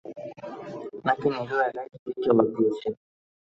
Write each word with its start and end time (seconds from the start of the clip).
নাকি 1.05 1.27
নীলু 1.31 1.55
একাই 1.67 1.87
চিঠির 1.91 2.17
জবাব 2.23 2.47
দিয়েছে? 2.55 2.87